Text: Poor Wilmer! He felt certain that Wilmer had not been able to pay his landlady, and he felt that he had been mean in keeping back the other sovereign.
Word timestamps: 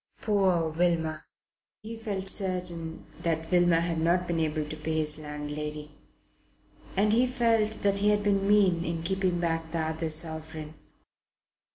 Poor 0.19 0.69
Wilmer! 0.69 1.25
He 1.83 1.95
felt 1.95 2.27
certain 2.27 3.05
that 3.21 3.51
Wilmer 3.51 3.81
had 3.81 3.99
not 3.99 4.25
been 4.25 4.39
able 4.39 4.65
to 4.65 4.75
pay 4.75 4.95
his 4.97 5.19
landlady, 5.19 5.91
and 6.97 7.13
he 7.13 7.27
felt 7.27 7.73
that 7.83 7.99
he 7.99 8.09
had 8.09 8.23
been 8.23 8.47
mean 8.47 8.83
in 8.83 9.03
keeping 9.03 9.39
back 9.39 9.71
the 9.71 9.77
other 9.77 10.09
sovereign. 10.09 10.73